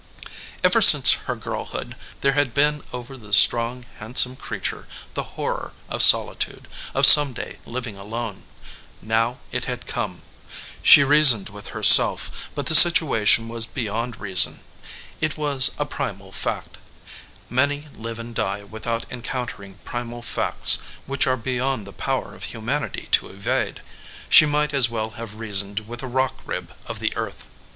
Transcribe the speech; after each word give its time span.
Ever 0.63 0.81
since 0.81 1.11
her 1.29 1.35
girlhood, 1.35 1.95
there 2.21 2.31
had 2.31 2.55
been 2.55 2.81
over 2.91 3.15
the 3.15 3.31
strong, 3.31 3.85
handsome 3.97 4.35
creature, 4.35 4.87
the 5.13 5.37
horror 5.37 5.73
of 5.89 6.01
solitude, 6.01 6.67
of 6.95 7.05
some 7.05 7.33
day 7.33 7.59
living 7.67 7.97
alone. 7.97 8.41
Now 8.99 9.37
it 9.51 9.65
had 9.65 9.85
come. 9.85 10.23
She 10.81 11.03
reasoned 11.03 11.49
with 11.49 11.67
herself, 11.67 12.49
but 12.55 12.65
the 12.65 12.73
situation 12.73 13.47
was 13.47 13.67
beyond 13.67 14.19
reason. 14.19 14.61
It 15.21 15.37
was 15.37 15.69
a 15.77 15.85
primal 15.85 16.31
fact. 16.31 16.79
Many 17.47 17.87
live 17.95 18.17
and 18.17 18.33
die 18.33 18.63
without 18.63 19.05
encountering 19.11 19.77
primal 19.85 20.23
facts 20.23 20.79
which 21.05 21.27
are 21.27 21.37
beyond 21.37 21.85
the 21.85 21.93
power 21.93 22.33
of 22.33 22.45
humanity 22.45 23.07
to 23.11 23.29
evade. 23.29 23.83
She 24.29 24.47
might 24.47 24.73
as 24.73 24.89
well 24.89 25.11
have 25.11 25.35
reasoned 25.35 25.81
with 25.87 26.01
a 26.01 26.07
rock 26.07 26.39
rib 26.43 26.73
of 26.87 26.97
the 26.99 27.15
earth. 27.15 27.49